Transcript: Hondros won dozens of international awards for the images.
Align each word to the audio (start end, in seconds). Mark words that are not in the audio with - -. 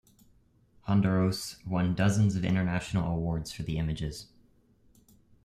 Hondros 0.87 1.63
won 1.63 1.93
dozens 1.93 2.35
of 2.35 2.43
international 2.43 3.11
awards 3.15 3.51
for 3.51 3.61
the 3.61 3.77
images. 3.77 4.29